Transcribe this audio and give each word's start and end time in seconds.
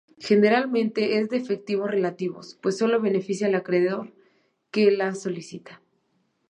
Generalmente 0.17 1.19
es 1.19 1.29
de 1.29 1.37
efectos 1.37 1.85
relativos, 1.91 2.57
pues 2.59 2.75
sólo 2.79 2.99
beneficia 2.99 3.45
al 3.45 3.53
acreedor 3.53 4.11
que 4.71 4.89
la 4.89 5.13
solicita. 5.13 5.79